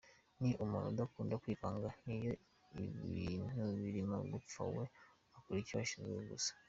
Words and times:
Ni 0.41 0.51
umuntu 0.63 0.87
udakunda 0.91 1.35
kwivanga, 1.43 1.87
n’iyo 2.05 2.33
ibintu 2.85 3.63
birimo 3.81 4.17
gupfa 4.31 4.61
we 4.75 4.85
akora 5.37 5.57
icyo 5.63 5.75
ashinzwe 5.83 6.21
gusa. 6.31 6.51